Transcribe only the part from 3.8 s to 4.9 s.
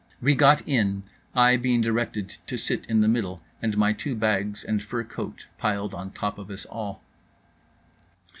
two bags and